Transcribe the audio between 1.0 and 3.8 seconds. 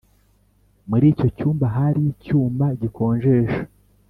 icyo cyumba hari icyuma gikonjesha?